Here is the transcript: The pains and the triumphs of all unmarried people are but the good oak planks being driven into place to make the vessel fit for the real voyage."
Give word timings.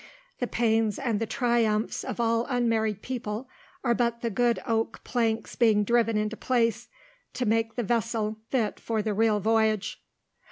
The 0.39 0.47
pains 0.47 0.97
and 0.97 1.19
the 1.19 1.27
triumphs 1.27 2.03
of 2.03 2.19
all 2.19 2.47
unmarried 2.49 3.03
people 3.03 3.47
are 3.83 3.93
but 3.93 4.21
the 4.21 4.31
good 4.31 4.57
oak 4.65 5.03
planks 5.03 5.55
being 5.55 5.83
driven 5.83 6.17
into 6.17 6.35
place 6.35 6.87
to 7.35 7.45
make 7.45 7.75
the 7.75 7.83
vessel 7.83 8.37
fit 8.49 8.79
for 8.79 9.03
the 9.03 9.13
real 9.13 9.39
voyage." 9.39 10.03